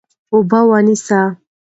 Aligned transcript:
اوبه 0.33 0.59
ونیسه. 0.69 1.19